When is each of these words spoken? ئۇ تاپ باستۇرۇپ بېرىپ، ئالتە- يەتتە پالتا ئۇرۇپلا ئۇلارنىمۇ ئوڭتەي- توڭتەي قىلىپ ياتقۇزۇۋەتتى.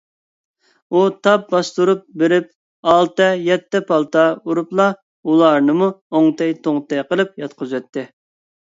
ئۇ 0.91 1.01
تاپ 1.27 1.43
باستۇرۇپ 1.51 2.01
بېرىپ، 2.21 2.49
ئالتە- 2.93 3.27
يەتتە 3.51 3.83
پالتا 3.93 4.25
ئۇرۇپلا 4.41 4.91
ئۇلارنىمۇ 4.99 5.93
ئوڭتەي- 6.15 6.57
توڭتەي 6.69 7.09
قىلىپ 7.13 7.41
ياتقۇزۇۋەتتى. 7.47 8.11